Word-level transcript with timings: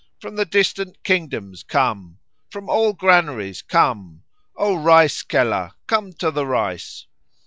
From 0.19 0.35
the 0.35 0.45
distant 0.45 1.03
kingdoms 1.03 1.61
come. 1.61 2.17
From 2.49 2.67
all 2.71 2.91
granaries 2.93 3.61
come. 3.61 4.23
O 4.57 4.73
rice 4.75 5.21
kelah, 5.21 5.75
come 5.85 6.11
to 6.13 6.31
the 6.31 6.47
rice." 6.47 7.05